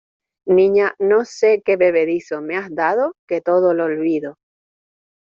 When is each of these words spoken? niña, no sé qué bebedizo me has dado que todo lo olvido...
niña, 0.47 0.95
no 0.97 1.25
sé 1.25 1.61
qué 1.63 1.75
bebedizo 1.77 2.41
me 2.41 2.57
has 2.57 2.73
dado 2.73 3.13
que 3.27 3.39
todo 3.39 3.75
lo 3.75 3.83
olvido... 3.83 4.39